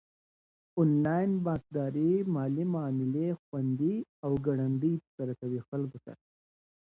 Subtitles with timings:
[0.81, 6.13] انلاين بانکداري مالي معاملي خوندي او ګړندي ترسره کوي خلکو ته.